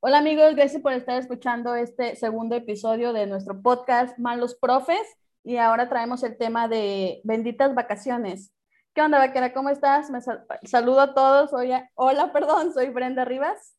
[0.00, 5.00] Hola amigos, gracias por estar escuchando este segundo episodio de nuestro podcast Malos Profes
[5.42, 8.52] y ahora traemos el tema de benditas vacaciones.
[8.94, 9.54] ¿Qué onda, vaquera?
[9.54, 10.10] ¿Cómo estás?
[10.10, 10.20] Me
[10.64, 11.50] saludo a todos.
[11.94, 13.74] hola, perdón, soy Brenda Rivas.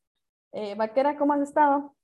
[0.54, 1.96] Eh, vaquera, ¿cómo has estado?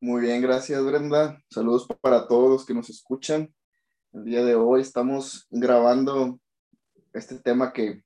[0.00, 1.42] Muy bien, gracias Brenda.
[1.50, 3.52] Saludos para todos los que nos escuchan.
[4.12, 6.38] El día de hoy estamos grabando
[7.12, 8.02] este tema que,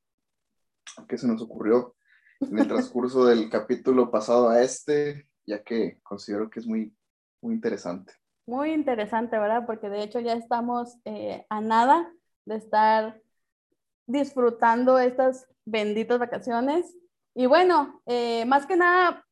[1.06, 1.94] que se nos ocurrió
[2.40, 6.94] en el transcurso del capítulo pasado a este, ya que considero que es muy,
[7.42, 8.12] muy interesante.
[8.46, 9.66] Muy interesante, ¿verdad?
[9.66, 12.10] Porque de hecho ya estamos eh, a nada
[12.46, 13.20] de estar
[14.06, 16.96] disfrutando estas benditas vacaciones.
[17.34, 19.24] Y bueno, eh, más que nada,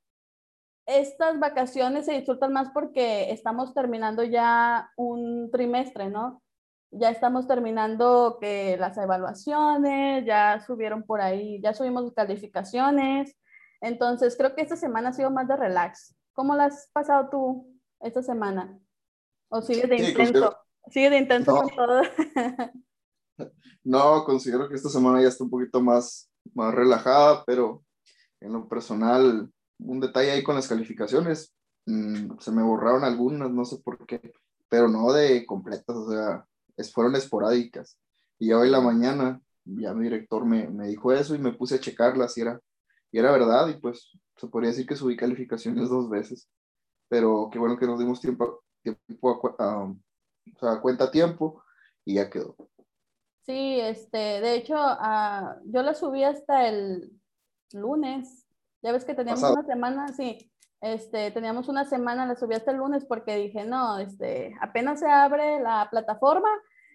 [0.87, 6.43] estas vacaciones se disfrutan más porque estamos terminando ya un trimestre, ¿no?
[6.91, 13.37] Ya estamos terminando que las evaluaciones, ya subieron por ahí, ya subimos calificaciones.
[13.81, 16.15] Entonces, creo que esta semana ha sido más de relax.
[16.33, 18.79] ¿Cómo la has pasado tú esta semana?
[19.49, 20.57] ¿O sigues de intento?
[20.89, 22.03] ¿Sigues de intento con todo?
[23.85, 27.85] no, considero que esta semana ya está un poquito más, más relajada, pero
[28.41, 31.55] en lo personal, un detalle ahí con las calificaciones.
[31.87, 34.21] Mm, se me borraron algunas, no sé por qué,
[34.69, 36.47] pero no de completas, o sea,
[36.93, 37.99] fueron esporádicas.
[38.39, 41.77] Y hoy en la mañana ya mi director me, me, dijo eso y me puse
[41.77, 42.61] a checarlas y era,
[43.11, 46.49] y era verdad y pues se podría decir que subí calificaciones dos veces.
[47.09, 49.97] Pero qué bueno que nos dimos tiempo, tiempo a, o
[50.59, 51.63] sea, cuenta tiempo
[52.05, 52.57] y ya quedó.
[53.45, 57.13] Sí, este, de hecho, uh, yo la subí hasta el
[57.73, 58.45] lunes.
[58.83, 62.79] Ya ves que teníamos una semana, sí, este, teníamos una semana, la subí hasta el
[62.79, 66.49] lunes porque dije, no, este, apenas se abre la plataforma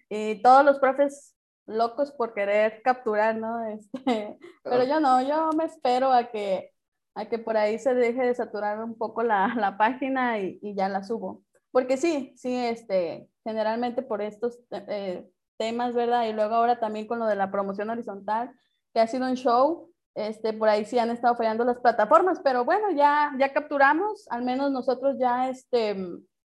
[0.08, 1.34] y todos los profes
[1.66, 3.64] locos por querer capturar, ¿no?
[3.68, 6.70] Este, pero yo no, yo me espero a que,
[7.14, 10.74] a que por ahí se deje de saturar un poco la, la página y, y,
[10.74, 11.42] ya la subo.
[11.70, 16.26] Porque sí, sí, este, generalmente por estos eh, temas, ¿verdad?
[16.26, 18.52] Y luego ahora también con lo de la promoción horizontal,
[18.92, 22.64] que ha sido un show, este, por ahí sí han estado fallando las plataformas, pero
[22.64, 25.96] bueno, ya, ya capturamos, al menos nosotros ya este,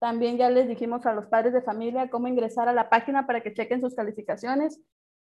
[0.01, 3.43] también ya les dijimos a los padres de familia cómo ingresar a la página para
[3.43, 4.81] que chequen sus calificaciones.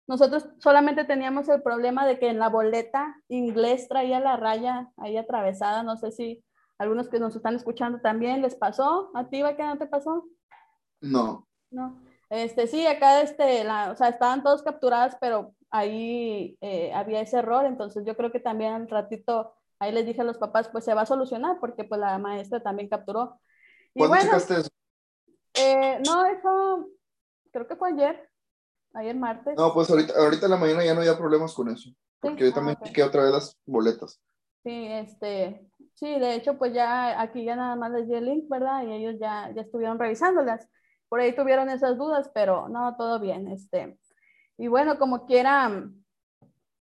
[0.08, 5.18] Nosotros solamente teníamos el problema de que en la boleta inglés traía la raya ahí
[5.18, 6.44] atravesada, no sé si
[6.80, 10.26] algunos que nos están escuchando también les pasó, ¿a ti, qué no te pasó?
[11.00, 11.48] No.
[11.70, 12.02] No.
[12.30, 17.38] Este, sí, acá este, la, o sea, estaban todos capturados, pero ahí eh, había ese
[17.38, 20.86] error, entonces yo creo que también al ratito ahí les dije a los papás, pues
[20.86, 23.40] se va a solucionar porque pues la maestra también capturó.
[23.96, 24.70] ¿Cuándo checaste eso?
[25.54, 26.90] Eh, no, eso
[27.52, 28.30] creo que fue ayer,
[28.94, 29.56] ayer martes.
[29.58, 31.90] No, pues ahorita, ahorita en la mañana ya no había problemas con eso,
[32.20, 34.22] porque yo también ah, otra vez las boletas.
[34.64, 38.50] Sí, este, sí, de hecho pues ya aquí ya nada más les di el link,
[38.50, 38.84] ¿verdad?
[38.84, 40.68] Y ellos ya, ya estuvieron revisándolas.
[41.10, 43.98] Por ahí tuvieron esas dudas, pero no, todo bien, este.
[44.62, 45.90] Y bueno, como quiera,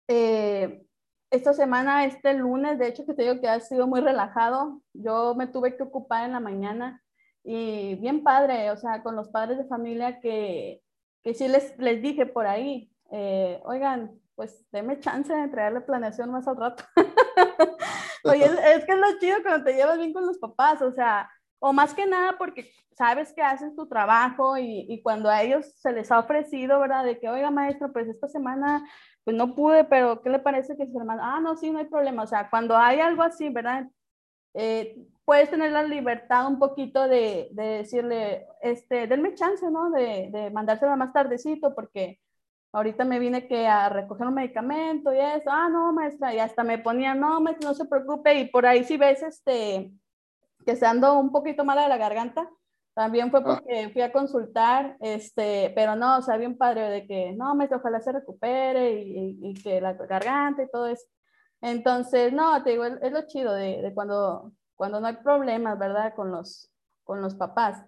[0.08, 0.86] eh,
[1.30, 5.36] esta semana, este lunes, de hecho que te digo que ha sido muy relajado, yo
[5.36, 7.04] me tuve que ocupar en la mañana
[7.44, 10.82] y bien padre, o sea, con los padres de familia que,
[11.26, 16.32] que sí les, les dije por ahí, eh, oigan, pues déme chance de entregarle planeación
[16.32, 16.86] más al rato.
[18.24, 21.30] Oye, es, que es lo chido cuando te llevas bien con los papás, o sea,
[21.60, 25.66] o más que nada porque sabes que haces tu trabajo y, y, cuando a ellos
[25.78, 27.06] se les ha ofrecido, ¿verdad?
[27.06, 28.88] De que, oiga, maestro, pues esta semana,
[29.24, 31.22] pues no pude, pero ¿qué le parece que su hermano?
[31.24, 32.24] Ah, no, sí, no hay problema.
[32.24, 33.88] O sea, cuando hay algo así, ¿verdad?
[34.56, 39.92] Eh, puedes tener la libertad un poquito de, de, decirle, este, denme chance, ¿no?
[39.92, 42.20] De, de mandársela más tardecito porque
[42.72, 45.50] ahorita me vine que a recoger un medicamento y eso.
[45.52, 48.34] Ah, no, maestra, y hasta me ponía, no, maestra, no se preocupe.
[48.40, 49.92] Y por ahí si ves, este
[50.68, 52.50] que se ando un poquito mala de la garganta,
[52.94, 53.44] también fue ah.
[53.46, 57.70] porque fui a consultar, este, pero no, o sea, bien padre de que, no, me
[57.74, 61.06] ojalá se recupere y, y, que la garganta y todo eso.
[61.62, 66.14] Entonces, no, te digo, es, lo chido de, de, cuando, cuando no hay problemas, ¿verdad?
[66.16, 66.70] Con los,
[67.06, 67.82] con los papás.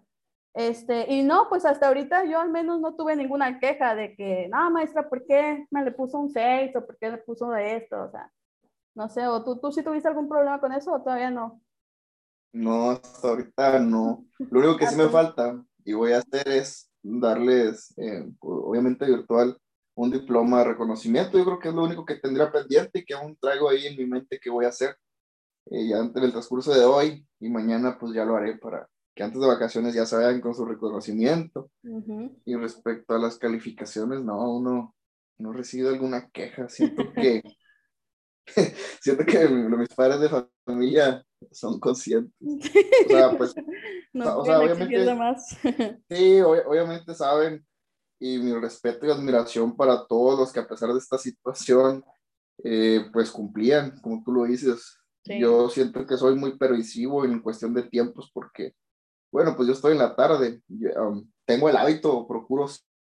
[0.54, 4.48] Este, y no, pues hasta ahorita yo al menos no tuve ninguna queja de que,
[4.48, 7.76] no, maestra, ¿por qué me le puso un 6 o por qué le puso de
[7.76, 8.04] esto?
[8.04, 8.32] O sea,
[8.96, 11.60] no sé, o tú, tú sí tuviste algún problema con eso o todavía no?
[12.52, 14.26] No, hasta ahorita no.
[14.38, 19.58] Lo único que sí me falta y voy a hacer es darles, eh, obviamente virtual,
[19.96, 21.38] un diploma de reconocimiento.
[21.38, 23.98] Yo creo que es lo único que tendría pendiente y que aún traigo ahí en
[23.98, 24.96] mi mente que voy a hacer
[25.72, 29.24] eh, ya antes del transcurso de hoy y mañana pues ya lo haré para que
[29.24, 31.70] antes de vacaciones ya se vayan con su reconocimiento.
[32.46, 34.96] Y respecto a las calificaciones, no, uno
[35.38, 36.70] no recibe alguna queja.
[36.70, 37.44] Siento que
[39.02, 40.30] siento que mis padres de
[40.66, 42.34] familia son conscientes.
[42.42, 43.56] O sea, pues,
[44.14, 45.58] no o sea, obviamente, más.
[46.10, 47.66] sí, obviamente saben
[48.20, 52.04] y mi respeto y admiración para todos los que a pesar de esta situación,
[52.64, 54.98] eh, pues cumplían, como tú lo dices.
[55.26, 58.74] Yo siento que soy muy pervisivo en cuestión de tiempos porque,
[59.32, 60.64] bueno, pues yo estoy en la tarde,
[60.98, 62.68] um, tengo el hábito, procuro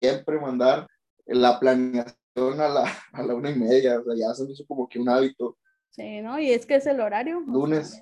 [0.01, 0.87] siempre mandar
[1.25, 2.83] la planeación a la,
[3.13, 5.57] a la una y media, o sea, ya se me hizo como que un hábito.
[5.89, 6.39] Sí, ¿no?
[6.39, 7.41] Y es que es el horario.
[7.41, 8.01] Lunes.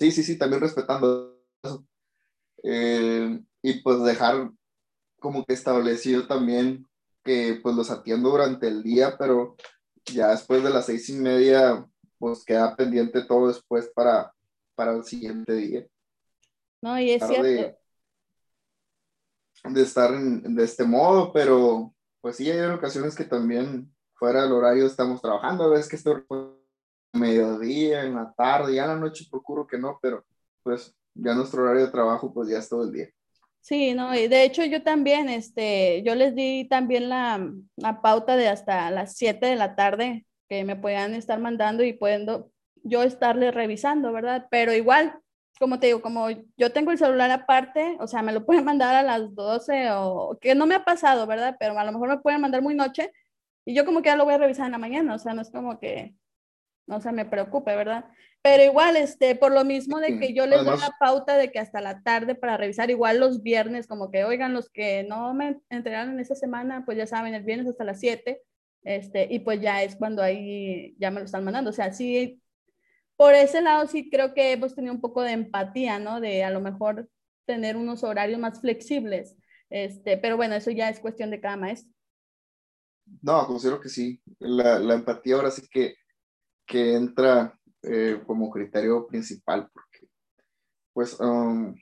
[0.00, 1.86] Sí, sí, sí, también respetando eso.
[2.64, 4.50] Eh, y pues dejar
[5.20, 6.86] como que establecido también
[7.24, 9.56] que pues los atiendo durante el día, pero
[10.04, 11.86] ya después de las seis y media,
[12.18, 14.32] pues queda pendiente todo después para,
[14.74, 15.86] para el siguiente día.
[16.80, 17.76] No, y es cierto.
[19.64, 24.86] De, estar de este modo, pero pues sí, hay ocasiones que también fuera del horario
[24.86, 26.22] estamos trabajando, a veces que estoy
[27.12, 30.24] mediodía, en la tarde, ya en la noche procuro que no, pero
[30.62, 33.08] pues ya nuestro horario de trabajo pues ya es todo el día.
[33.60, 38.36] Sí, no, y de hecho yo también, este, yo les di también la, la pauta
[38.36, 42.50] de hasta las 7 de la tarde que me puedan estar mandando y puedo
[42.82, 44.46] yo estarle revisando, ¿verdad?
[44.50, 45.18] Pero igual,
[45.58, 48.94] como te digo, como yo tengo el celular aparte, o sea, me lo pueden mandar
[48.94, 51.56] a las 12 o que no me ha pasado, ¿verdad?
[51.58, 53.12] Pero a lo mejor me pueden mandar muy noche
[53.64, 55.42] y yo como que ya lo voy a revisar en la mañana, o sea, no
[55.42, 56.14] es como que,
[56.86, 58.06] no se me preocupe, ¿verdad?
[58.40, 61.58] Pero igual, este, por lo mismo de que yo les doy la pauta de que
[61.58, 65.60] hasta la tarde para revisar, igual los viernes, como que, oigan, los que no me
[65.68, 68.40] entregaron en esta semana, pues ya saben, el viernes hasta las 7,
[68.84, 71.70] este, y pues ya es cuando ahí ya me lo están mandando.
[71.70, 72.40] O sea, sí,
[73.18, 76.20] por ese lado sí creo que hemos tenido un poco de empatía, ¿no?
[76.20, 77.10] De a lo mejor
[77.46, 79.36] tener unos horarios más flexibles,
[79.70, 81.92] este, pero bueno, eso ya es cuestión de cada maestro.
[83.20, 84.22] No, considero que sí.
[84.38, 85.96] La, la empatía ahora sí que,
[86.64, 90.06] que entra eh, como criterio principal, porque
[90.92, 91.74] pues um,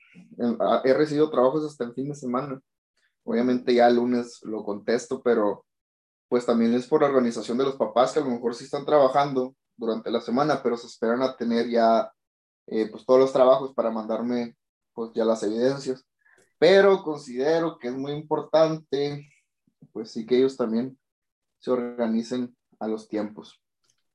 [0.85, 2.59] he recibido trabajos hasta el fin de semana.
[3.25, 5.67] Obviamente ya el lunes lo contesto, pero
[6.29, 8.87] pues también es por la organización de los papás que a lo mejor sí están
[8.87, 12.13] trabajando durante la semana, pero se esperan a tener ya
[12.67, 14.57] eh, pues todos los trabajos para mandarme
[14.93, 16.05] pues ya las evidencias.
[16.59, 19.29] Pero considero que es muy importante
[19.93, 20.99] pues sí que ellos también
[21.59, 23.61] se organicen a los tiempos.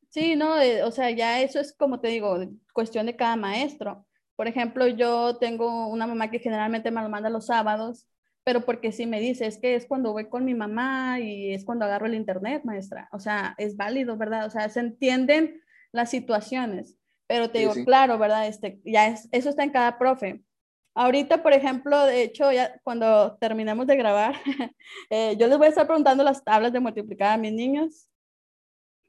[0.09, 2.37] Sí, no, eh, o sea, ya eso es como te digo,
[2.73, 4.05] cuestión de cada maestro.
[4.35, 8.07] Por ejemplo, yo tengo una mamá que generalmente me lo manda los sábados,
[8.43, 11.63] pero porque si me dice, es que es cuando voy con mi mamá y es
[11.65, 13.09] cuando agarro el internet, maestra.
[13.11, 14.45] O sea, es válido, ¿verdad?
[14.45, 15.61] O sea, se entienden
[15.91, 16.97] las situaciones,
[17.27, 18.47] pero te digo, claro, ¿verdad?
[18.47, 20.43] Este, ya es, eso está en cada profe.
[20.93, 24.35] Ahorita, por ejemplo, de hecho, ya cuando terminemos de grabar,
[25.09, 28.07] eh, yo les voy a estar preguntando las tablas de multiplicar a mis niños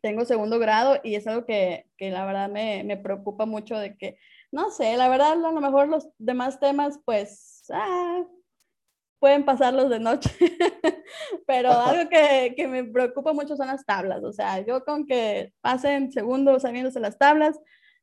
[0.02, 3.96] tengo segundo grado y es algo que, que la verdad me, me, preocupa mucho de
[3.96, 4.19] que,
[4.50, 8.25] no sé, la verdad a lo mejor los demás temas pues ah,
[9.22, 10.30] pueden pasarlos de noche,
[11.46, 15.52] pero algo que, que, me preocupa mucho son las tablas, o sea, yo con que
[15.60, 17.56] pasen segundos sabiéndose las tablas,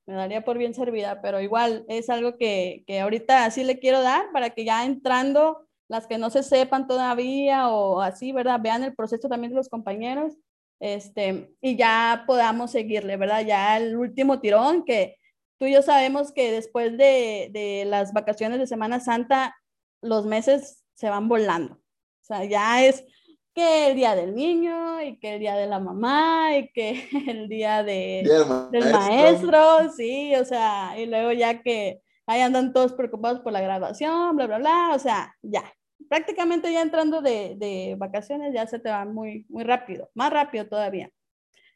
[0.05, 4.01] me daría por bien servida, pero igual es algo que, que ahorita así le quiero
[4.01, 8.61] dar para que ya entrando las que no se sepan todavía o así, ¿verdad?
[8.61, 10.37] Vean el proceso también de los compañeros
[10.79, 13.45] este, y ya podamos seguirle, ¿verdad?
[13.45, 15.17] Ya el último tirón, que
[15.57, 19.57] tú y yo sabemos que después de, de las vacaciones de Semana Santa,
[20.01, 21.75] los meses se van volando.
[21.75, 23.05] O sea, ya es
[23.53, 27.47] que el día del niño y que el día de la mamá y que el
[27.47, 28.29] día de,
[28.71, 33.61] del maestro, sí, o sea, y luego ya que ahí andan todos preocupados por la
[33.61, 35.63] graduación, bla, bla, bla, o sea, ya,
[36.09, 40.67] prácticamente ya entrando de, de, vacaciones ya se te va muy, muy rápido, más rápido
[40.67, 41.09] todavía.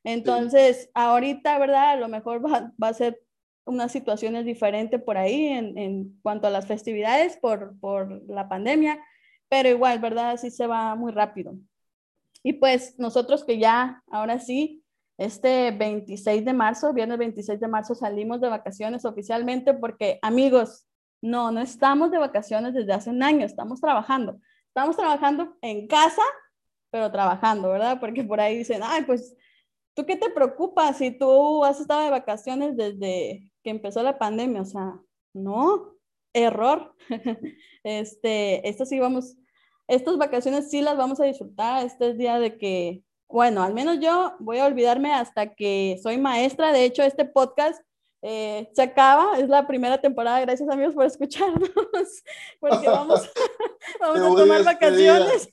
[0.03, 1.91] Entonces, ahorita, ¿verdad?
[1.91, 3.21] A lo mejor va, va, a ser
[3.65, 8.99] unas situaciones diferentes por ahí en, en cuanto a las festividades por, por la pandemia,
[9.53, 10.35] pero igual, ¿verdad?
[10.37, 11.53] Sí se va muy rápido.
[12.41, 14.83] Y pues nosotros que ya, ahora sí,
[15.19, 20.87] este 26 de marzo, viernes 26 de marzo, salimos de vacaciones oficialmente porque, amigos,
[21.21, 24.39] no, no estamos de vacaciones desde hace un año, estamos trabajando.
[24.69, 26.23] Estamos trabajando en casa,
[26.89, 27.99] pero trabajando, ¿verdad?
[27.99, 29.35] Porque por ahí dicen, ay, pues,
[29.93, 34.63] ¿tú qué te preocupa si tú has estado de vacaciones desde que empezó la pandemia?
[34.63, 34.99] O sea,
[35.31, 35.93] no,
[36.33, 36.95] error.
[37.83, 39.37] este, esto sí vamos,
[39.87, 41.85] estas vacaciones sí las vamos a disfrutar.
[41.85, 46.17] Este es día de que, bueno, al menos yo voy a olvidarme hasta que soy
[46.17, 46.71] maestra.
[46.71, 47.81] De hecho, este podcast
[48.25, 51.69] eh, se acaba, es la primera temporada, gracias amigos por escucharnos,
[52.61, 53.29] porque vamos,
[53.99, 55.49] vamos a tomar vacaciones.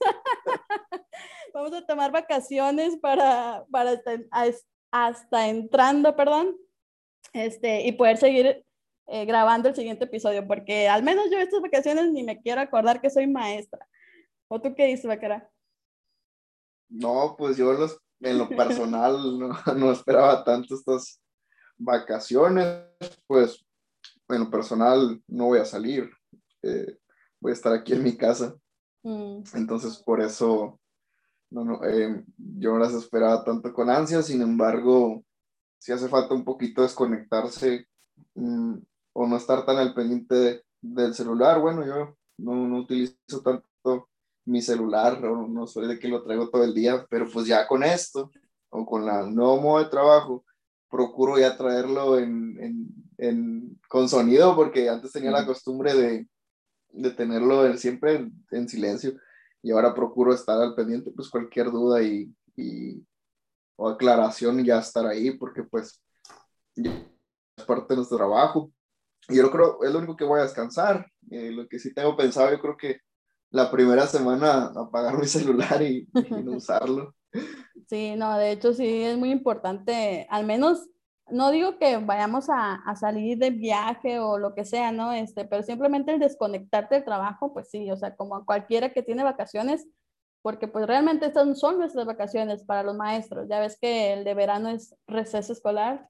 [1.53, 4.01] vamos a tomar vacaciones para, para
[4.93, 6.57] hasta entrando, perdón,
[7.33, 8.65] este, y poder seguir
[9.09, 13.01] eh, grabando el siguiente episodio, porque al menos yo estas vacaciones ni me quiero acordar
[13.01, 13.85] que soy maestra.
[14.53, 15.49] ¿O tú qué dices, Vaquera?
[16.89, 21.23] No, pues yo los, en lo personal no, no, esperaba tanto estas
[21.79, 22.85] vacaciones,
[23.29, 23.65] pues
[24.29, 26.11] en lo personal no voy a salir,
[26.63, 26.99] eh,
[27.41, 28.57] voy a estar aquí en mi casa.
[29.05, 29.43] Mm.
[29.55, 30.81] Entonces por eso
[31.51, 35.25] no, no, eh, yo no las esperaba tanto con ansia, sin embargo,
[35.79, 37.87] si hace falta un poquito desconectarse
[38.35, 38.75] mm,
[39.13, 41.61] o no estar tan al pendiente del celular.
[41.61, 44.10] Bueno, yo no, no utilizo tanto
[44.45, 47.67] mi celular, no, no soy de que lo traigo todo el día, pero pues ya
[47.67, 48.31] con esto
[48.71, 50.45] o con la nuevo modo de trabajo,
[50.89, 52.87] procuro ya traerlo en, en,
[53.19, 56.29] en con sonido, porque antes tenía la costumbre de,
[56.93, 59.13] de tenerlo siempre en, silencio
[59.63, 63.05] y ahora procuro estar al pendiente, pues cualquier duda y, y
[63.77, 66.03] o aclaración ya estar ahí, porque pues
[66.77, 68.71] es parte de nuestro trabajo.
[69.29, 71.07] Y yo creo, es lo único que voy a descansar.
[71.31, 73.01] Eh, lo que sí tengo pensado, yo creo que
[73.51, 77.15] la primera semana apagar mi celular y, no usarlo.
[77.89, 80.89] Sí, no, de hecho sí es muy importante, al menos
[81.29, 85.13] no digo que vayamos a, a, salir de viaje o lo que sea, ¿no?
[85.13, 89.23] Este, pero simplemente el desconectarte del trabajo, pues sí, o sea, como cualquiera que tiene
[89.23, 89.87] vacaciones,
[90.43, 93.47] porque pues realmente estas son nuestras vacaciones para los maestros.
[93.49, 96.09] Ya ves que el de verano es receso escolar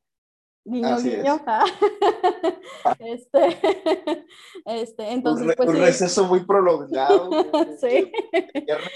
[0.65, 1.41] Niño, niño.
[2.99, 3.61] este,
[4.67, 7.31] este, entonces, un, pues, un receso muy prolongado.
[7.81, 8.13] sí.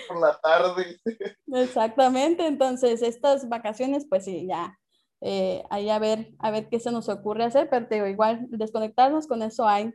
[0.09, 1.01] por la tarde.
[1.47, 4.79] Exactamente, entonces estas vacaciones, pues sí, ya,
[5.23, 8.47] eh, ahí a ver, a ver qué se nos ocurre hacer, pero te digo, igual
[8.51, 9.93] desconectarnos con eso hay.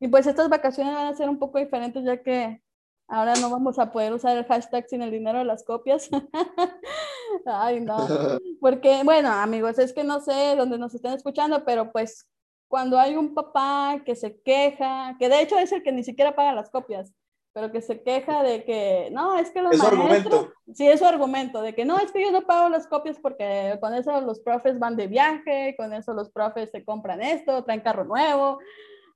[0.00, 2.60] Y pues estas vacaciones van a ser un poco diferentes ya que
[3.08, 6.08] Ahora no vamos a poder usar el hashtag sin el dinero de las copias.
[7.46, 7.96] Ay, no.
[8.60, 12.28] Porque, bueno, amigos, es que no sé dónde nos estén escuchando, pero pues
[12.68, 16.34] cuando hay un papá que se queja, que de hecho es el que ni siquiera
[16.34, 17.12] paga las copias,
[17.52, 20.50] pero que se queja de que, no, es que los es argumento.
[20.72, 23.76] Sí, es su argumento, de que no, es que yo no pago las copias porque
[23.80, 27.80] con eso los profes van de viaje, con eso los profes se compran esto, traen
[27.82, 28.58] carro nuevo,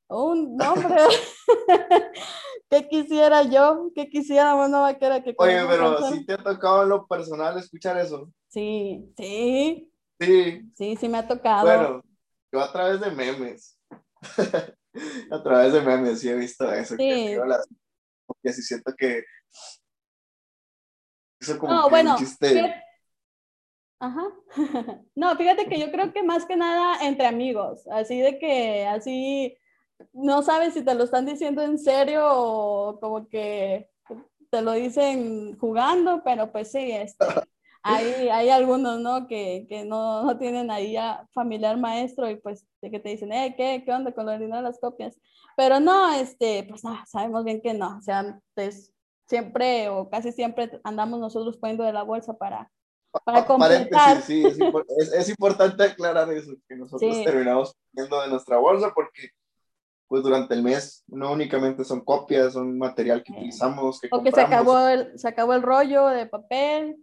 [0.08, 0.96] un nombre.
[2.70, 3.90] ¿Qué quisiera yo?
[3.94, 7.96] ¿Qué quisiera no vaquera que Oye, pero si te ha tocado en lo personal escuchar
[7.98, 8.32] eso.
[8.48, 9.92] Sí, sí.
[10.18, 10.72] Sí.
[10.74, 11.66] Sí, sí me ha tocado.
[11.66, 12.04] Bueno,
[12.52, 13.78] yo a través de memes.
[15.30, 16.96] a través de memes sí he visto eso.
[16.96, 17.36] Sí.
[18.26, 19.22] porque sí siento que
[21.40, 22.82] eso como no, bueno, chiste.
[23.98, 24.24] Ajá.
[25.14, 29.56] no, fíjate que yo creo que más que nada entre amigos, así de que así
[30.12, 33.88] no sabes si te lo están diciendo en serio o como que
[34.50, 37.24] te lo dicen jugando, pero pues sí, este,
[37.82, 39.26] hay, hay algunos, ¿no?
[39.26, 43.32] Que, que no, no, tienen ahí a familiar maestro y pues de que te dicen,
[43.32, 45.18] eh, ¿qué, ¿qué onda con lo de las copias?
[45.56, 48.92] Pero no, este, pues no, sabemos bien que no, o sea, pues,
[49.28, 52.70] siempre o casi siempre andamos nosotros poniendo de la bolsa para,
[53.24, 54.22] para completar.
[54.22, 54.58] Sí, es,
[54.98, 59.30] es, es, importante aclarar eso, que nosotros terminamos poniendo de nuestra bolsa porque
[60.08, 64.00] pues durante el mes no únicamente son copias, son material que utilizamos.
[64.00, 66.96] Que o que se acabó, el, se acabó el rollo de papel.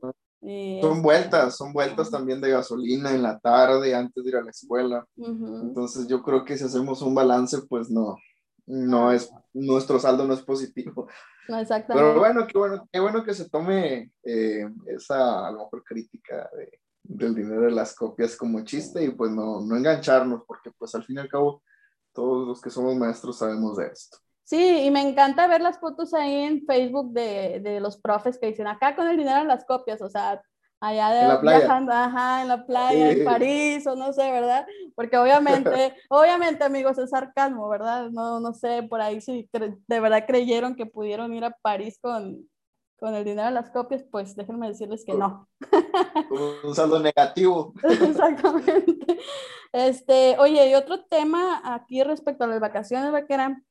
[0.81, 4.51] son vueltas, son vueltas también de gasolina en la tarde antes de ir a la
[4.51, 5.05] escuela.
[5.17, 8.17] Entonces yo creo que si hacemos un balance, pues no,
[8.65, 11.07] no es, nuestro saldo no es positivo.
[11.49, 12.07] No, exactamente.
[12.07, 16.49] Pero bueno, qué bueno, qué bueno que se tome eh, esa a lo mejor crítica
[16.57, 20.95] de, del dinero de las copias como chiste y pues no, no engancharnos, porque pues
[20.95, 21.61] al fin y al cabo
[22.13, 24.17] todos los que somos maestros sabemos de esto.
[24.43, 28.47] Sí, y me encanta ver las fotos ahí en Facebook de, de los profes que
[28.47, 30.41] dicen acá con el dinero en las copias, o sea,
[30.83, 31.59] allá de, en la playa.
[31.59, 34.67] viajando, ajá, en la playa, en París, o no sé, ¿verdad?
[34.95, 38.09] Porque obviamente, obviamente, amigos, es sarcasmo, ¿verdad?
[38.11, 39.49] No, no sé, por ahí si
[39.87, 42.49] de verdad creyeron que pudieron ir a París con,
[42.97, 45.49] con el dinero de las copias, pues déjenme decirles que no.
[46.63, 47.73] Un saldo negativo.
[47.83, 49.19] Exactamente.
[49.71, 53.61] Este, oye, y otro tema aquí respecto a las vacaciones, vaquera.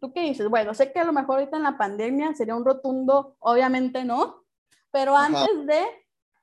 [0.00, 0.48] ¿Tú qué dices?
[0.48, 4.44] Bueno, sé que a lo mejor ahorita en la pandemia sería un rotundo, obviamente no,
[4.90, 5.82] pero antes de,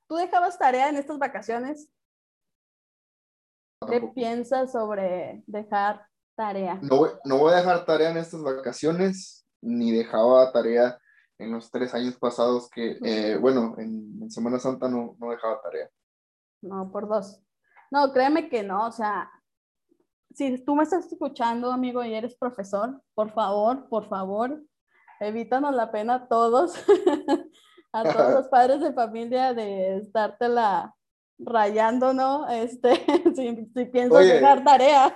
[0.08, 1.90] ¿tú dejabas tarea en estas vacaciones?
[3.90, 6.80] ¿Qué piensas sobre dejar tarea?
[6.82, 11.00] No, no voy a dejar tarea en estas vacaciones, ni dejaba tarea
[11.42, 15.90] en los tres años pasados que, eh, bueno, en, Semana Santa no, no dejaba tarea.
[16.62, 17.42] No, por dos.
[17.90, 19.30] No, créeme que no, o sea,
[20.34, 24.62] si tú me estás escuchando, amigo, y eres profesor, por favor, por favor,
[25.20, 26.76] evítanos la pena a todos,
[27.94, 30.96] a todos los padres de familia de darte la,
[31.46, 32.48] rayando, ¿no?
[32.50, 32.94] Este,
[33.36, 35.16] si, si pienso dejar tarea.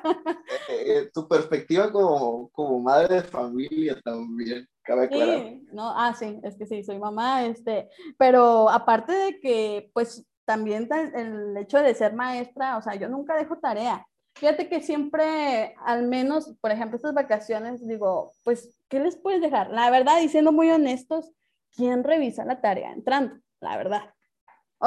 [0.69, 6.39] Eh, eh, tu perspectiva como, como madre de familia también, cabe sí, no, ah, sí,
[6.43, 11.95] es que sí, soy mamá, este, pero aparte de que, pues, también el hecho de
[11.95, 14.05] ser maestra, o sea, yo nunca dejo tarea.
[14.35, 19.71] Fíjate que siempre, al menos, por ejemplo, estas vacaciones, digo, pues, ¿qué les puedes dejar?
[19.71, 21.31] La verdad, diciendo muy honestos,
[21.73, 23.37] ¿quién revisa la tarea entrando?
[23.61, 24.14] La verdad.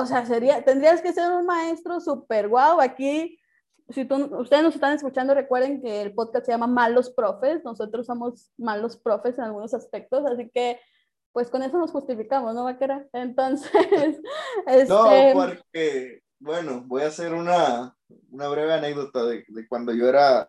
[0.00, 2.81] O sea, sería, tendrías que ser un maestro súper guau.
[2.81, 3.37] Aquí,
[3.88, 7.64] si tú, ustedes nos están escuchando, recuerden que el podcast se llama Malos Profes.
[7.64, 10.78] Nosotros somos malos profes en algunos aspectos, así que
[11.33, 13.07] pues con eso nos justificamos, ¿no, Vaquera?
[13.12, 13.71] Entonces,
[14.67, 14.88] este...
[14.88, 17.95] No, porque, bueno, voy a hacer una,
[18.31, 20.47] una breve anécdota de, de, cuando yo era,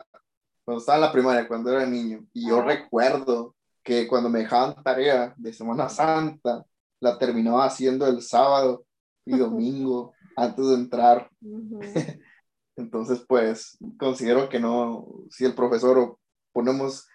[0.63, 4.82] cuando estaba en la primaria, cuando era niño, y yo recuerdo que cuando me dejaban
[4.84, 6.63] tarea de Semana Santa,
[7.00, 8.86] la terminaba haciendo el sábado
[9.26, 11.30] y domingo antes de entrar.
[12.76, 16.20] Entonces, pues, considero que no, si el profesor o
[16.54, 17.08] ponemos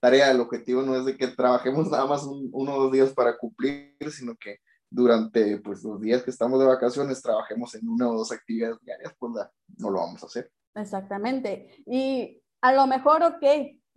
[0.00, 3.36] tarea, el objetivo no es de que trabajemos nada más uno o dos días para
[3.36, 4.58] cumplir, sino que
[4.90, 9.14] durante pues, los días que estamos de vacaciones trabajemos en una o dos actividades diarias,
[9.18, 9.32] pues
[9.78, 10.50] no lo vamos a hacer.
[10.74, 11.82] Exactamente.
[11.86, 13.44] Y a lo mejor, ok,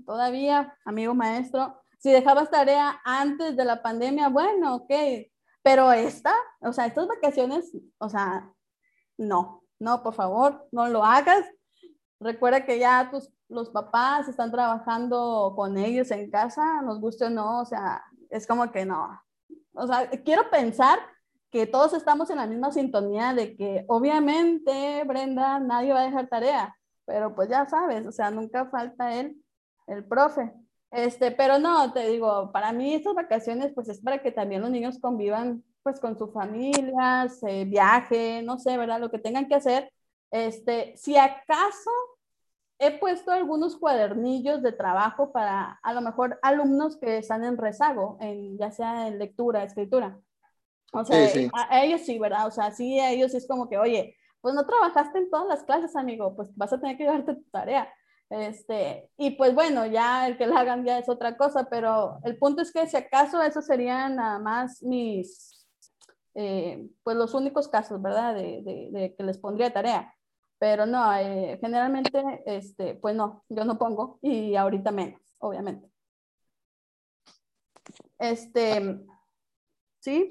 [0.05, 4.91] todavía, amigo maestro, si dejabas tarea antes de la pandemia, bueno, ok,
[5.65, 8.53] pero esta, o sea, estas vacaciones, o sea,
[9.17, 11.43] no, no, por favor, no lo hagas.
[12.19, 17.29] Recuerda que ya tus, los papás están trabajando con ellos en casa, nos guste o
[17.31, 19.19] no, o sea, es como que no.
[19.73, 20.99] O sea, quiero pensar
[21.49, 26.27] que todos estamos en la misma sintonía de que obviamente, Brenda, nadie va a dejar
[26.27, 29.43] tarea, pero pues ya sabes, o sea, nunca falta él,
[29.87, 30.53] el profe.
[30.95, 34.71] Este, pero no, te digo, para mí estas vacaciones pues es para que también los
[34.71, 39.01] niños convivan pues con sus familias, eh, viaje, no sé, ¿verdad?
[39.01, 39.91] Lo que tengan que hacer.
[40.31, 41.91] Este, si acaso
[42.79, 48.17] he puesto algunos cuadernillos de trabajo para a lo mejor alumnos que están en rezago,
[48.21, 50.17] en, ya sea en lectura, escritura.
[50.93, 51.27] O sea,
[51.69, 52.47] A, ellos sí, ¿verdad?
[52.47, 55.63] O sea, sí, a ellos es como que, oye, pues no trabajaste en todas las
[55.63, 57.91] clases, amigo, pues vas a tener que llevarte tu tarea.
[58.29, 62.37] Este, y pues bueno, ya el que la hagan ya es otra cosa, pero el
[62.37, 65.67] punto es que si acaso esos serían nada más mis,
[66.33, 68.35] eh, pues los únicos casos, ¿verdad?
[68.35, 68.61] De,
[68.91, 70.13] de, que les pondría tarea.
[70.57, 75.89] Pero no, eh, generalmente, este, pues no, yo no pongo y ahorita menos, obviamente.
[78.17, 79.05] Este,
[79.99, 80.29] ¿sí?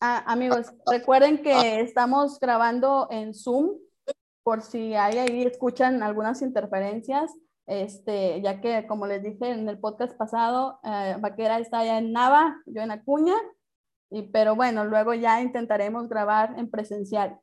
[0.00, 3.78] Ah, amigos, recuerden que estamos grabando en Zoom
[4.48, 7.30] por si hay ahí escuchan algunas interferencias,
[7.66, 12.12] este, ya que como les dije en el podcast pasado, eh, Vaquera está allá en
[12.12, 13.34] Nava, yo en Acuña,
[14.08, 17.38] y, pero bueno, luego ya intentaremos grabar en presencial.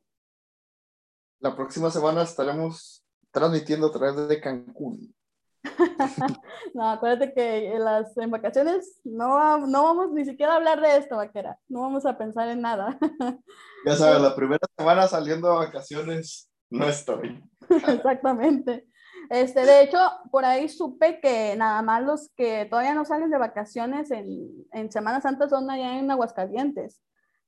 [1.38, 5.14] La próxima semana estaremos transmitiendo a través de Cancún.
[6.74, 10.96] no, acuérdate que en las en vacaciones no, no vamos ni siquiera a hablar de
[10.96, 11.56] esto, vaquera.
[11.68, 12.98] No vamos a pensar en nada.
[13.86, 17.42] ya sabes, la primera semana saliendo a vacaciones no estoy.
[17.70, 18.86] Exactamente.
[19.30, 19.98] Este, de hecho,
[20.30, 24.28] por ahí supe que nada más los que todavía no salen de vacaciones en,
[24.72, 27.02] en Semana Santa son allá en Aguascalientes,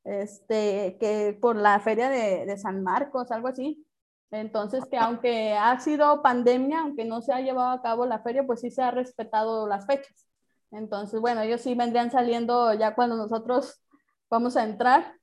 [0.05, 3.85] este, que por la feria de, de, San Marcos, algo así.
[4.31, 8.47] Entonces, que aunque ha sido pandemia, aunque no se ha llevado a cabo la feria,
[8.47, 10.27] pues sí se ha respetado las fechas.
[10.71, 13.83] Entonces, bueno, ellos sí vendrían saliendo ya cuando nosotros
[14.29, 15.15] vamos a entrar,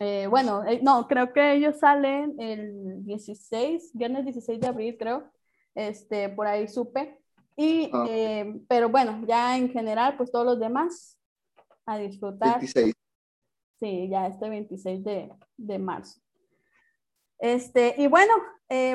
[0.00, 5.30] eh, bueno, eh, no, creo que ellos salen el 16, viernes 16 de abril, creo.
[5.74, 7.20] Este, por ahí supe.
[7.56, 8.06] Y, ah.
[8.08, 11.18] eh, pero bueno, ya en general, pues todos los demás
[11.86, 12.58] a disfrutar.
[12.58, 12.94] 26.
[13.80, 16.20] Sí, ya este 26 de, de marzo.
[17.38, 18.32] Este, y bueno,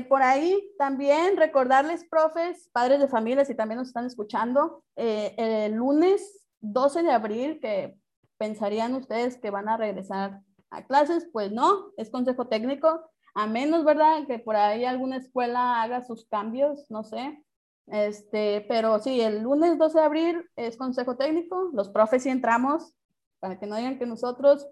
[0.09, 6.45] por ahí también recordarles, profes, padres de familia, si también nos están escuchando, el lunes
[6.59, 7.95] 12 de abril, que
[8.37, 13.83] pensarían ustedes que van a regresar a clases, pues no, es consejo técnico, a menos,
[13.85, 14.25] ¿verdad?
[14.27, 17.43] Que por ahí alguna escuela haga sus cambios, no sé.
[17.87, 22.93] Este, pero sí, el lunes 12 de abril es consejo técnico, los profes sí entramos,
[23.39, 24.67] para que no digan que nosotros,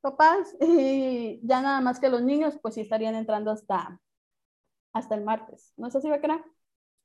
[0.00, 4.00] papás, y ya nada más que los niños, pues sí estarían entrando hasta,
[4.92, 5.72] hasta el martes.
[5.76, 6.44] ¿No es así, Becra?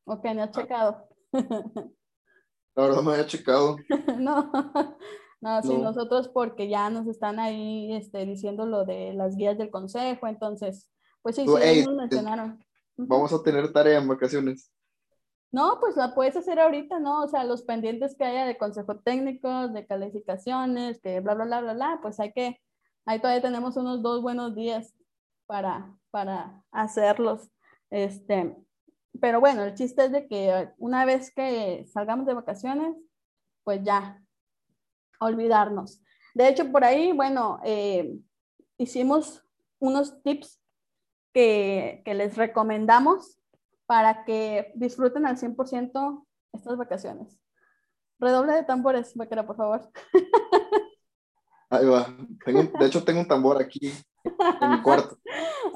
[0.06, 1.08] ¿O que me has checado?
[2.76, 3.78] La verdad me había checado.
[4.20, 4.52] no.
[5.46, 9.70] No, sí, nosotros porque ya nos están ahí este, diciendo lo de las guías del
[9.70, 10.90] consejo, entonces,
[11.22, 12.66] pues sí, sí, nos mencionaron.
[12.98, 14.72] Vamos a tener tarea en vacaciones.
[15.52, 17.22] No, pues la puedes hacer ahorita, ¿no?
[17.22, 21.62] O sea, los pendientes que haya de consejo técnico, de calificaciones, que bla, bla, bla,
[21.62, 22.60] bla, bla, pues hay que,
[23.06, 24.96] ahí todavía tenemos unos dos buenos días.
[25.46, 27.52] para, para hacerlos.
[27.92, 28.58] Este,
[29.22, 32.96] pero bueno, el chiste es de que una vez que salgamos de vacaciones,
[33.64, 34.25] pues ya,
[35.20, 36.02] olvidarnos.
[36.34, 38.18] De hecho, por ahí, bueno, eh,
[38.78, 39.44] hicimos
[39.80, 40.62] unos tips
[41.34, 43.40] que, que, les recomendamos
[43.86, 47.40] para que disfruten al 100% estas vacaciones.
[48.20, 49.90] Redoble de tambores, Vaquera, por favor.
[51.70, 52.08] Ahí va.
[52.80, 53.92] de hecho, tengo un tambor aquí
[54.62, 55.18] en mi cuarto.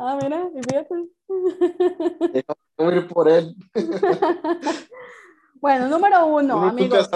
[0.02, 0.95] Ah, mira, fíjate.
[2.78, 3.56] Voy a ir por él.
[5.62, 7.10] Bueno, número uno, amigos.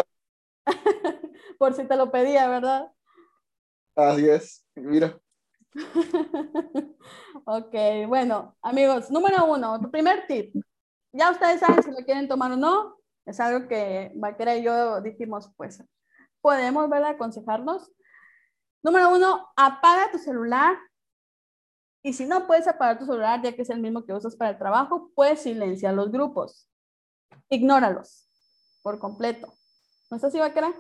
[1.64, 2.92] Por si te lo pedía, ¿verdad?
[3.96, 5.18] Así es, mira.
[7.46, 7.74] ok,
[8.06, 10.54] bueno, amigos, número uno, tu primer tip.
[11.14, 12.98] Ya ustedes saben si lo quieren tomar o no.
[13.26, 15.82] Es algo que Vaquera y yo dijimos, pues,
[16.42, 17.12] podemos, ¿verdad?
[17.12, 17.90] Aconsejarnos.
[18.84, 20.78] Número uno, apaga tu celular.
[22.04, 24.52] Y si no puedes apagar tu celular, ya que es el mismo que usas para
[24.52, 26.70] el trabajo, puedes silenciar los grupos.
[27.48, 28.28] Ignóralos
[28.82, 29.54] por completo.
[30.12, 30.74] ¿No es así, Vaquera?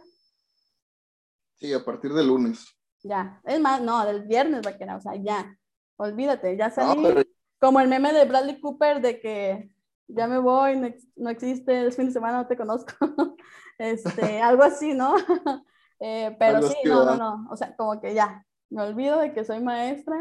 [1.55, 2.65] Sí, a partir del lunes.
[3.03, 3.41] Ya.
[3.43, 4.97] Es más, no, del viernes, Vaquera.
[4.97, 5.57] O sea, ya.
[5.97, 7.25] Olvídate, ya salí.
[7.59, 9.73] Como el meme de Bradley Cooper de que
[10.07, 12.93] ya me voy, no, existe, es fin de semana, no te conozco.
[13.77, 15.15] este, algo así, ¿no?
[16.05, 19.45] Eh, pero sí, no, no, no, o sea, como que ya, me olvido de que
[19.45, 20.17] soy maestra.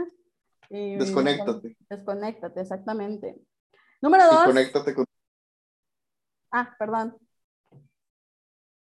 [0.70, 1.76] Y, desconéctate.
[1.90, 3.42] desconéctate, exactamente.
[4.00, 4.44] Número dos.
[4.44, 5.06] Desconéctate con...
[6.52, 7.18] Ah, perdón.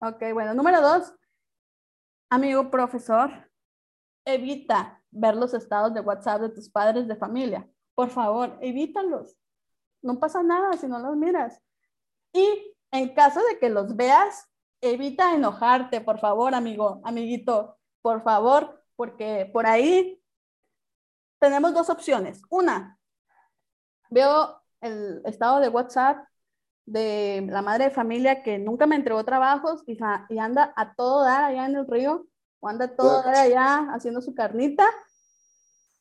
[0.02, 1.16] Ok, bueno, número dos.
[2.34, 3.30] Amigo profesor,
[4.26, 7.70] evita ver los estados de WhatsApp de tus padres de familia.
[7.94, 9.38] Por favor, evítalos.
[10.02, 11.62] No pasa nada si no los miras.
[12.34, 14.50] Y en caso de que los veas,
[14.82, 20.20] evita enojarte, por favor, amigo, amiguito, por favor, porque por ahí
[21.40, 22.42] tenemos dos opciones.
[22.50, 23.00] Una,
[24.10, 26.26] veo el estado de WhatsApp
[26.86, 29.98] de la madre de familia que nunca me entregó trabajos y,
[30.30, 32.28] y anda a todo dar allá en el río,
[32.60, 34.86] o anda a todo dar allá haciendo su carnita.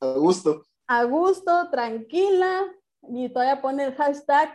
[0.01, 0.65] A gusto.
[0.87, 2.65] A gusto, tranquila,
[3.09, 4.53] y todavía pone el hashtag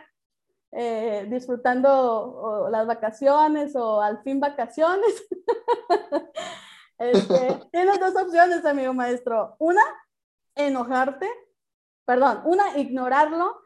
[0.72, 5.26] eh, disfrutando las vacaciones o al fin vacaciones.
[6.98, 9.56] este, tienes dos opciones, amigo maestro.
[9.58, 9.82] Una,
[10.54, 11.28] enojarte,
[12.04, 13.56] perdón, una, ignorarlo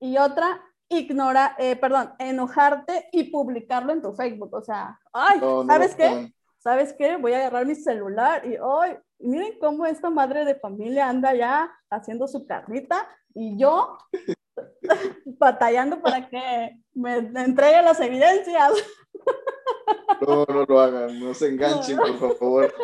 [0.00, 4.54] y otra, ignora, eh, perdón, enojarte y publicarlo en tu Facebook.
[4.54, 6.32] O sea, ay, ¿sabes qué?
[6.58, 7.16] ¿Sabes qué?
[7.16, 11.72] Voy a agarrar mi celular y hoy, miren cómo esta madre de familia anda ya
[11.90, 13.98] haciendo su carnita y yo
[15.38, 18.72] batallando para que me entregue las evidencias.
[20.20, 22.74] No, no lo hagan, no se enganchen, por favor.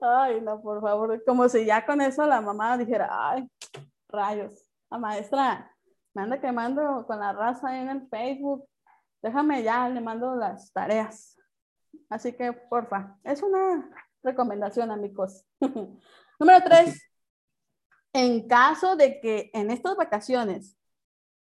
[0.00, 3.48] Ay, no, por favor, como si ya con eso la mamá dijera, ay,
[4.08, 4.52] rayos,
[4.90, 5.75] la maestra
[6.16, 8.66] me anda quemando con la raza en el Facebook,
[9.20, 11.36] déjame ya, le mando las tareas.
[12.08, 13.86] Así que, porfa, es una
[14.22, 15.44] recomendación, amigos.
[16.40, 17.02] Número tres,
[18.14, 20.78] en caso de que en estas vacaciones,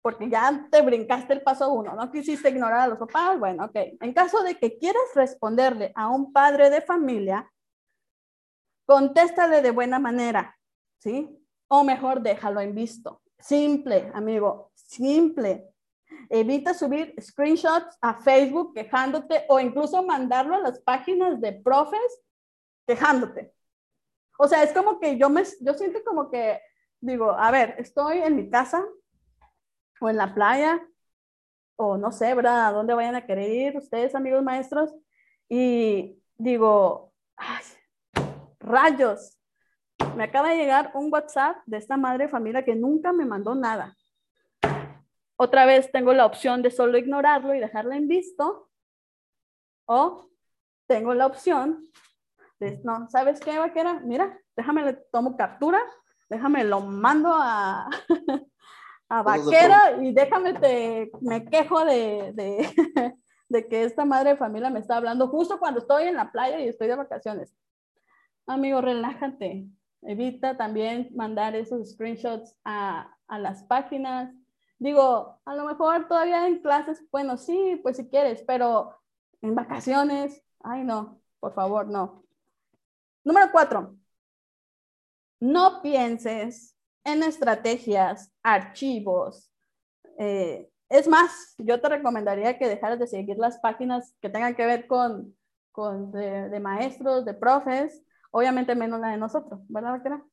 [0.02, 3.76] porque ya te brincaste el paso uno, no quisiste ignorar a los papás, bueno, ok.
[4.02, 7.48] En caso de que quieras responderle a un padre de familia,
[8.88, 10.58] contéstale de buena manera,
[10.98, 11.30] ¿sí?
[11.68, 13.23] O mejor, déjalo en visto.
[13.44, 15.70] Simple, amigo, simple.
[16.30, 22.24] Evita subir screenshots a Facebook quejándote o incluso mandarlo a las páginas de profes
[22.88, 23.54] quejándote.
[24.40, 26.62] O sea, es como que yo me, yo siento como que
[27.02, 28.86] digo, a ver, estoy en mi casa
[30.00, 30.82] o en la playa
[31.76, 32.68] o no sé, ¿verdad?
[32.68, 34.96] ¿A dónde vayan a querer ir ustedes, amigos maestros?
[35.50, 37.66] Y digo, ay,
[38.60, 39.38] rayos,
[40.16, 43.56] me acaba de llegar un WhatsApp de esta madre de familia que nunca me mandó
[43.56, 43.96] nada.
[45.36, 48.70] Otra vez tengo la opción de solo ignorarlo y dejarla en visto.
[49.86, 50.30] O
[50.88, 51.90] tengo la opción
[52.84, 54.00] no, ¿sabes qué, vaquera?
[54.04, 55.80] Mira, déjame le tomo captura,
[56.30, 57.90] déjame lo mando a,
[59.10, 63.16] a vaquera y déjame te, me quejo de, de,
[63.50, 66.60] de que esta madre de familia me está hablando justo cuando estoy en la playa
[66.60, 67.54] y estoy de vacaciones.
[68.46, 69.66] Amigo, relájate.
[70.06, 74.34] Evita también mandar esos screenshots a, a las páginas.
[74.80, 78.98] Digo, a lo mejor todavía en clases, bueno, sí, pues si quieres, pero
[79.42, 82.26] en vacaciones, ay no, por favor, no.
[83.24, 83.96] Número cuatro,
[85.40, 89.52] no pienses en estrategias, archivos.
[90.18, 94.66] Eh, es más, yo te recomendaría que dejaras de seguir las páginas que tengan que
[94.66, 95.36] ver con,
[95.72, 98.04] con de, maestros, de profes,
[98.34, 100.26] obviamente menos la de nosotros, ¿verdad, Vaquera?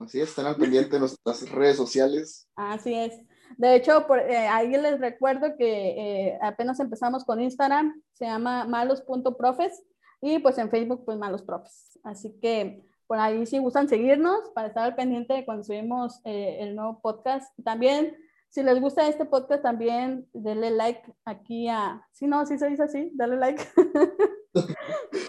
[0.00, 2.48] Así es, estén al pendiente de nuestras redes sociales.
[2.56, 3.20] Así es.
[3.58, 8.64] De hecho, por, eh, ahí les recuerdo que eh, apenas empezamos con Instagram, se llama
[8.64, 9.82] malos.profes
[10.22, 11.98] y pues en Facebook pues malos profes.
[12.02, 16.58] Así que por ahí si gustan seguirnos para estar al pendiente de cuando subimos eh,
[16.60, 17.52] el nuevo podcast.
[17.62, 18.16] También
[18.48, 22.84] si les gusta este podcast también denle like aquí a, si no, si se dice
[22.84, 23.62] así, dale like.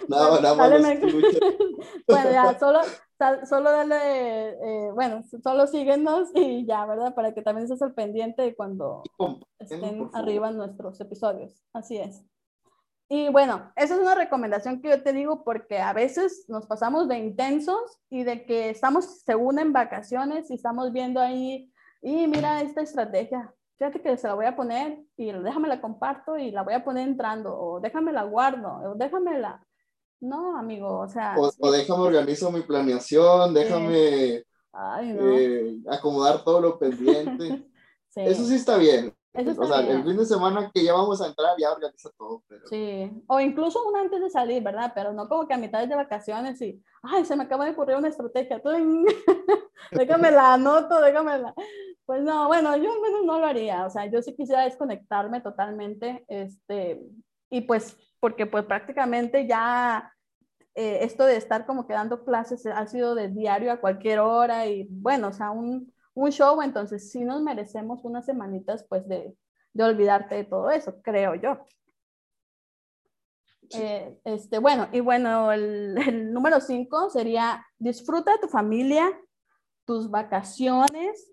[0.07, 0.71] no, nada más.
[2.07, 2.79] bueno, ya, solo,
[3.47, 7.13] solo dale, eh, bueno, solo síguenos y ya, ¿verdad?
[7.13, 9.03] Para que también estés al pendiente de cuando
[9.59, 11.63] estén arriba nuestros episodios.
[11.73, 12.23] Así es.
[13.13, 17.09] Y bueno, esa es una recomendación que yo te digo porque a veces nos pasamos
[17.09, 21.69] de intensos y de que estamos según en vacaciones y estamos viendo ahí,
[22.01, 26.37] y mira esta estrategia, fíjate que se la voy a poner y déjame la comparto
[26.37, 29.59] y la voy a poner entrando, o déjame la guardo, o déjame la...
[30.19, 31.35] No, amigo, o sea...
[31.35, 34.43] O, déjame organizo mi planeación, déjame
[35.01, 37.67] eh, acomodar todo lo pendiente.
[38.15, 41.55] Eso sí está bien o sea, el fin de semana que ya vamos a entrar
[41.57, 42.43] ya organiza todo.
[42.47, 42.67] Pero...
[42.67, 44.91] Sí, o incluso un antes de salir, ¿verdad?
[44.93, 47.95] Pero no como que a mitad de vacaciones y, ay, se me acaba de ocurrir
[47.95, 48.61] una estrategia.
[49.91, 51.53] déjame la anoto, déjame la...
[52.11, 53.85] Pues no, bueno, yo al menos no lo haría.
[53.85, 57.01] O sea, yo sí quisiera desconectarme totalmente, este,
[57.49, 60.13] y pues, porque pues prácticamente ya
[60.75, 64.67] eh, esto de estar como que dando clases ha sido de diario a cualquier hora
[64.67, 69.33] y bueno, o sea, un un show, entonces sí nos merecemos unas semanitas pues de,
[69.71, 71.65] de olvidarte de todo eso, creo yo.
[73.73, 79.17] Eh, este, bueno, y bueno, el, el número cinco sería disfruta de tu familia,
[79.85, 81.31] tus vacaciones,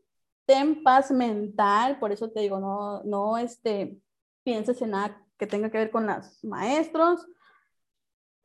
[0.49, 4.01] ten paz mental, por eso te digo, no, no este,
[4.43, 7.27] pienses en nada que tenga que ver con los maestros,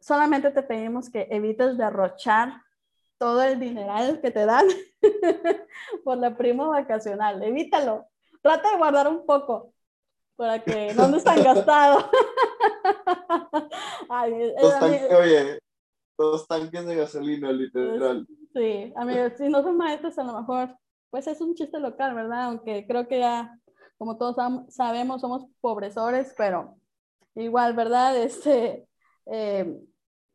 [0.02, 2.62] solamente te pedimos que evites derrochar
[3.18, 4.68] todo el dineral que te dan
[6.04, 7.42] por la prima vacacional.
[7.42, 8.06] Evítalo.
[8.42, 9.74] Trata de guardar un poco
[10.36, 12.00] para que no estés tan gastado.
[14.62, 15.60] dos, tanques, oye,
[16.18, 18.28] dos tanques de gasolina, literal.
[18.54, 20.78] Sí, amigos, si no son maestros, a lo mejor,
[21.14, 22.46] pues es un chiste local, ¿verdad?
[22.46, 23.60] Aunque creo que ya,
[24.00, 24.36] como todos
[24.70, 26.76] sabemos, somos pobresores, pero
[27.36, 28.18] igual, ¿verdad?
[28.24, 28.88] Este,
[29.28, 29.80] eh,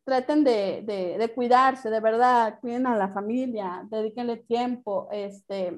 [0.05, 5.77] traten de, de, de, cuidarse, de verdad, cuiden a la familia, dedíquenle tiempo, este,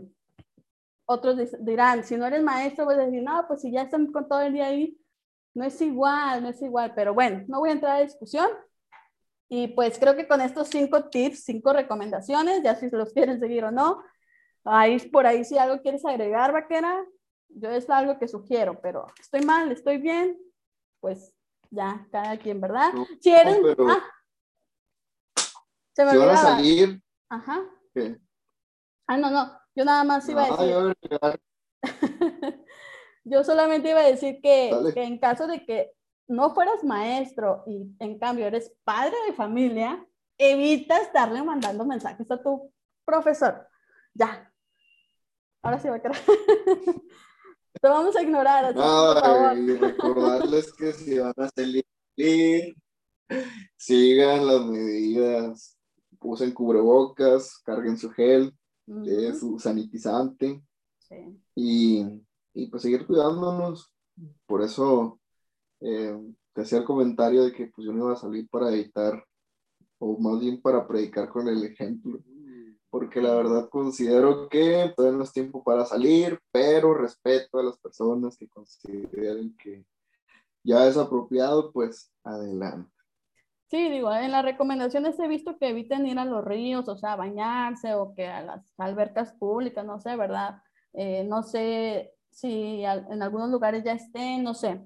[1.06, 4.30] otros dirán, si no eres maestro, vas a decir, no, pues si ya están con
[4.30, 4.96] todo el día ahí,
[5.56, 8.48] no es igual, no es igual, pero bueno, no voy a entrar a discusión.
[9.50, 13.66] Y pues creo que con estos cinco tips, cinco recomendaciones, ya si los quieren seguir
[13.66, 14.04] o no,
[14.64, 17.06] ahí por ahí si algo quieres agregar, vaquera,
[17.50, 20.38] yo es algo que sugiero, pero estoy mal, estoy bien,
[21.00, 21.34] pues
[21.70, 22.92] ya, cada quien, ¿verdad?
[23.20, 23.60] si eres...
[23.88, 24.04] Ah,
[25.94, 27.02] se me si van a salir.
[27.30, 27.62] Ajá.
[27.94, 28.18] ¿Qué?
[29.08, 29.52] Ah, no, no.
[29.76, 31.38] Yo nada más iba a decir.
[33.24, 35.94] Yo, solamente iba a decir que, que, en caso de que
[36.28, 40.06] no fueras maestro y en cambio eres padre de familia,
[40.38, 42.74] evita estarle mandando mensajes a tu
[43.06, 43.68] profesor.
[44.14, 44.51] Ya.
[45.62, 46.18] Ahora sí va a quedar.
[47.82, 48.66] Te vamos a ignorar.
[48.66, 51.86] Así, no, y recordarles que si van a salir,
[53.78, 55.78] sigan las medidas
[56.22, 58.54] usen cubrebocas, carguen su gel,
[59.40, 60.62] su sanitizante
[61.56, 62.06] y,
[62.54, 63.92] y, pues seguir cuidándonos.
[64.46, 65.20] Por eso
[65.80, 66.18] eh,
[66.54, 69.24] te hacía el comentario de que pues yo no iba a salir para editar
[70.00, 72.20] o más bien para predicar con el ejemplo.
[72.92, 77.80] Porque la verdad considero que todavía no es tiempo para salir, pero respeto a las
[77.80, 79.84] personas que consideren que
[80.64, 82.92] ya es apropiado, pues adelante.
[83.72, 87.16] Sí, digo, en las recomendaciones he visto que eviten ir a los ríos, o sea,
[87.16, 90.62] bañarse o que a las albercas públicas, no sé, ¿verdad?
[90.94, 94.82] Eh, no sé si en algunos lugares ya estén, no sé.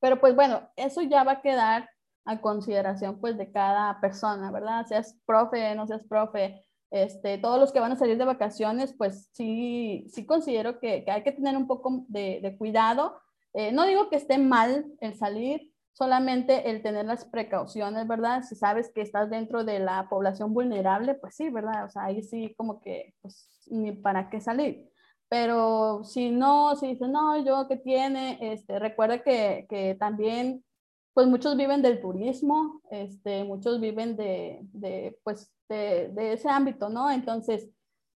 [0.00, 1.88] Pero pues bueno, eso ya va a quedar
[2.26, 4.84] a consideración pues de cada persona, ¿verdad?
[4.86, 6.62] Seas profe, no seas profe,
[6.94, 11.24] este, todos los que van a salir de vacaciones, pues sí, sí considero que, hay
[11.24, 13.16] que tener un poco de, de cuidado.
[13.52, 18.42] Eh, no digo que esté mal el salir, solamente el tener las precauciones, ¿verdad?
[18.42, 21.84] Si sabes que estás dentro de la población vulnerable, pues sí, ¿verdad?
[21.84, 24.88] O sea, ahí sí como que, pues, ni para qué salir.
[25.28, 30.64] Pero si no, si dices, no, yo qué tiene, este, recuerda que, que también,
[31.14, 36.88] pues muchos viven del turismo, este, muchos viven de, de pues, de, de, ese ámbito,
[36.88, 37.10] ¿no?
[37.10, 37.70] Entonces,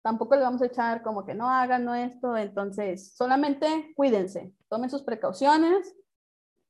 [0.00, 5.02] tampoco le vamos a echar como que no hagan esto, entonces, solamente cuídense, tomen sus
[5.02, 5.94] precauciones,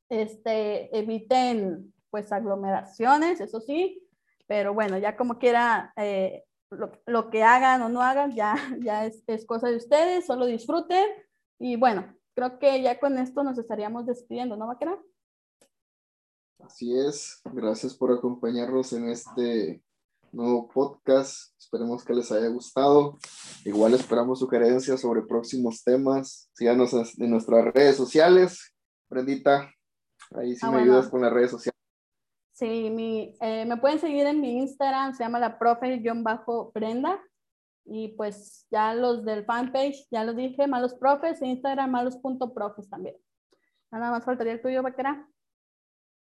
[0.08, 4.08] este, eviten pues aglomeraciones, eso sí,
[4.46, 6.44] pero bueno, ya como quiera, eh,
[7.06, 11.04] lo, que hagan o no hagan ya, ya es, es cosa de ustedes, solo disfruten.
[11.58, 14.98] Y bueno, creo que ya con esto nos estaríamos despidiendo, ¿no, Vaquera?
[16.60, 19.82] Así es, gracias por acompañarnos en este
[20.32, 21.52] nuevo podcast.
[21.58, 23.18] Esperemos que les haya gustado.
[23.64, 26.50] Igual esperamos sugerencias sobre próximos temas.
[26.54, 28.74] Síganos en nuestras redes sociales.
[29.08, 29.70] Prendita,
[30.34, 31.74] ahí sí ah, me ayudas con las redes sociales.
[32.52, 37.20] Sí, mi, eh, me pueden seguir en mi Instagram, se llama la profe-prenda.
[37.86, 43.16] Y pues ya los del fanpage, ya lo dije, malos profes, Instagram malos.profes también.
[43.90, 45.28] Nada más faltaría el tuyo, Vaquera.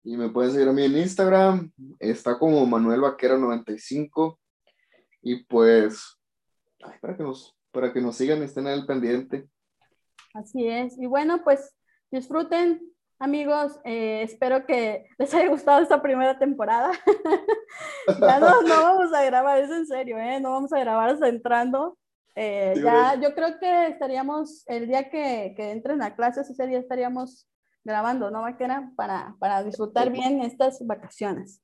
[0.06, 4.40] Y me pueden seguir a mí en Instagram, está como Manuel Vaquera 95.
[5.24, 6.16] Y pues,
[7.02, 9.50] para, que nos, para que nos sigan, estén al pendiente.
[10.36, 10.96] Así es.
[11.00, 11.76] Y bueno, pues
[12.12, 12.84] disfruten,
[13.18, 13.80] amigos.
[13.84, 16.92] Eh, espero que les haya gustado esta primera temporada.
[18.22, 20.40] ya no, no, vamos a grabar, es en serio, ¿eh?
[20.40, 21.98] No vamos a grabar hasta entrando.
[22.36, 26.78] Eh, ya, yo creo que estaríamos, el día que, que entren a clases, ese día
[26.78, 27.48] estaríamos
[27.86, 28.92] grabando, ¿no, Vaquera?
[28.98, 31.64] Para, para disfrutar bien estas vacaciones.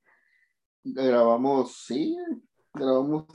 [0.84, 2.16] Grabamos, sí,
[2.72, 3.26] grabamos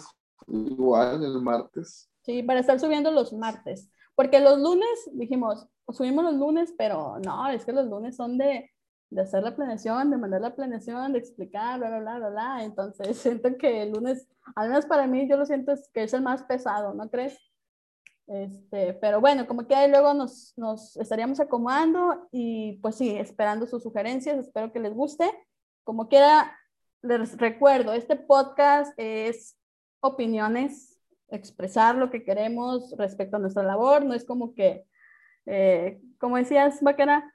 [0.47, 2.09] igual el martes.
[2.21, 3.91] Sí, para estar subiendo los martes.
[4.15, 8.71] Porque los lunes, dijimos, subimos los lunes, pero no, es que los lunes son de,
[9.09, 12.63] de hacer la planeación, de mandar la planeación, de explicar, bla, bla, bla, bla, bla.
[12.63, 16.21] Entonces siento que el lunes, al menos para mí, yo lo siento que es el
[16.21, 17.37] más pesado, ¿no crees?
[18.27, 23.83] Este, pero bueno, como que luego nos, nos estaríamos acomodando y pues sí, esperando sus
[23.83, 25.31] sugerencias, espero que les guste.
[25.85, 26.57] Como quiera,
[27.01, 29.57] les recuerdo, este podcast es
[30.01, 34.85] opiniones, expresar lo que queremos respecto a nuestra labor, no es como que,
[35.45, 37.33] eh, como decías, Baquera,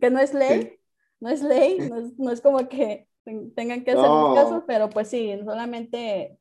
[0.00, 0.78] que no es ley,
[1.20, 3.08] no es ley, no es, no es como que
[3.54, 4.34] tengan que hacer no.
[4.34, 6.38] caso, pero pues sí, solamente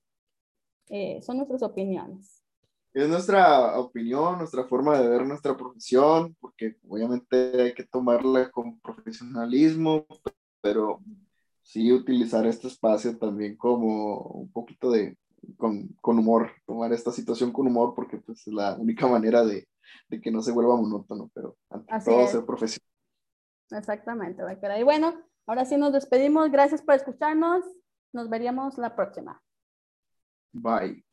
[0.89, 2.42] eh, son nuestras opiniones
[2.93, 8.79] es nuestra opinión, nuestra forma de ver nuestra profesión, porque obviamente hay que tomarla con
[8.79, 10.06] profesionalismo,
[10.62, 11.01] pero
[11.63, 15.17] sí utilizar este espacio también como un poquito de,
[15.58, 19.67] con, con humor, tomar esta situación con humor, porque pues es la única manera de,
[20.10, 22.88] de que no se vuelva monótono, pero ante todo ser profesional.
[23.71, 24.43] Exactamente,
[24.79, 25.13] Y bueno,
[25.47, 26.51] ahora sí nos despedimos.
[26.51, 27.63] Gracias por escucharnos.
[28.12, 29.41] Nos veríamos la próxima.
[30.51, 31.03] Bye.